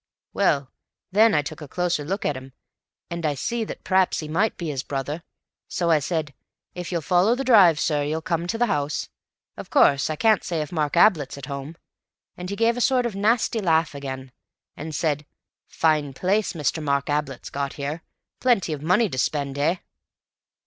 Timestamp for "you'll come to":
8.03-8.57